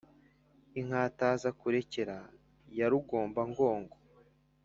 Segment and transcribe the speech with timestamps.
[0.79, 2.15] Inkatazakurekera
[2.77, 3.95] ya Rugombangogo